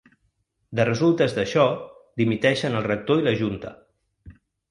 [0.79, 1.65] De resultes d’això,
[2.23, 3.75] dimiteixen el rector i la junta.